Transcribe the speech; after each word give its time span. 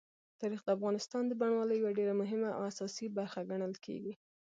تاریخ 0.41 0.61
د 0.63 0.69
افغانستان 0.77 1.23
د 1.27 1.31
بڼوالۍ 1.39 1.77
یوه 1.79 1.91
ډېره 1.99 2.13
مهمه 2.21 2.49
او 2.57 2.61
اساسي 2.71 3.05
برخه 3.17 3.41
ګڼل 3.51 3.73
کېږي. 3.85 4.13